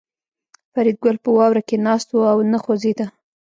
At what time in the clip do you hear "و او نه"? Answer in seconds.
2.11-2.59